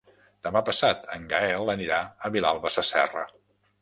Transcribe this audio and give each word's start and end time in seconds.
Demà 0.45 0.61
passat 0.69 1.05
en 1.17 1.27
Gaël 1.33 1.69
anirà 1.75 1.99
a 2.29 2.33
Vilalba 2.37 2.73
Sasserra. 2.77 3.29